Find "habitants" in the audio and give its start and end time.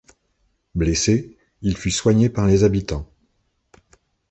2.63-3.07